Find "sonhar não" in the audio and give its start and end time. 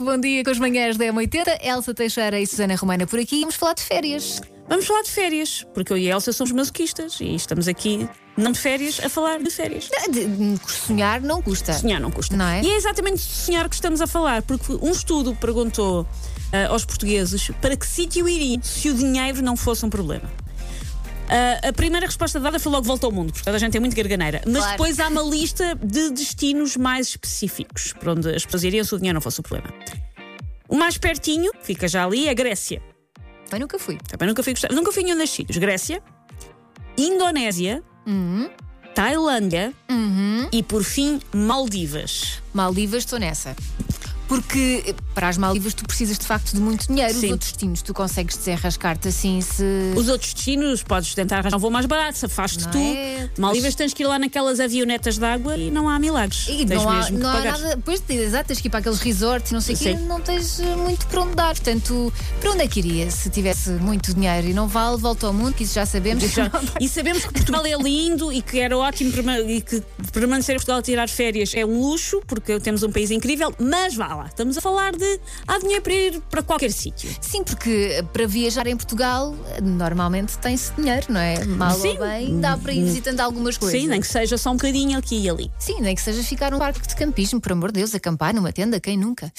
10.72-11.42, 11.72-12.10